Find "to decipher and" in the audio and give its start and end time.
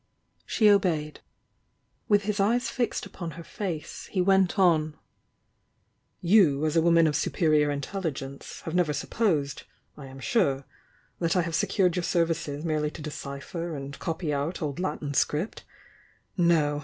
12.89-13.99